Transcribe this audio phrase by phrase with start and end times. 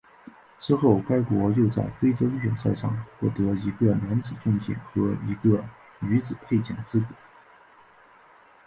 [0.57, 5.63] 之后该国又在非洲预选赛上获得一个男子重剑和一个
[5.99, 7.05] 女子佩剑资格。